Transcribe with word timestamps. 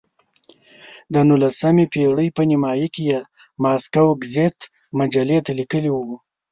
د 1.13 1.15
نولسمې 1.29 1.85
پېړۍ 1.93 2.29
په 2.37 2.43
نیمایي 2.49 2.87
کې 2.93 3.03
یې 3.09 3.19
ماسکو 3.63 4.05
ګزیت 4.21 4.57
مجلې 4.99 5.39
ته 5.45 5.51
لیکلي 5.59 5.91
وو. 5.93 6.15